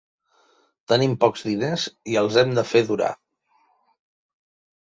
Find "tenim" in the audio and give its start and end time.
0.93-1.13